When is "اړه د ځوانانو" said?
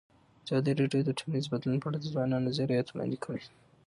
1.89-2.47